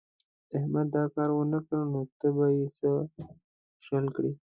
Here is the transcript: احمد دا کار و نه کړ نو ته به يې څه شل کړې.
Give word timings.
احمد 0.57 0.87
دا 0.95 1.03
کار 1.15 1.29
و 1.33 1.39
نه 1.53 1.59
کړ 1.67 1.79
نو 1.91 2.01
ته 2.19 2.27
به 2.35 2.45
يې 2.55 2.65
څه 2.77 2.89
شل 3.85 4.05
کړې. 4.15 4.31